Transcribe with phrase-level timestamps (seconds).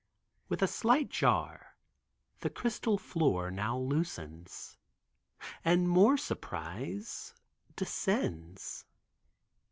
[0.49, 1.77] With a slight jar,
[2.39, 4.75] the crystal floor now loosens,
[5.63, 7.35] and more surprise,
[7.75, 8.87] descends.